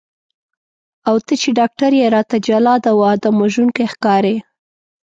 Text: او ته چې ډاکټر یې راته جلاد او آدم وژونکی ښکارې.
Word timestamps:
او 1.09 1.15
ته 1.25 1.33
چې 1.41 1.49
ډاکټر 1.59 1.91
یې 1.99 2.07
راته 2.15 2.35
جلاد 2.47 2.83
او 2.91 2.97
آدم 3.13 3.35
وژونکی 3.43 3.85
ښکارې. 3.93 4.35